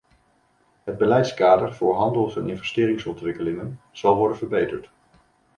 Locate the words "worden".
4.15-4.37